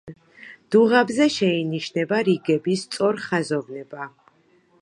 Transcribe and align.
დუღაბზე 0.75 1.27
შეინიშნება 1.35 2.21
რიგების 2.31 2.87
სწორხაზოვნება. 2.89 4.13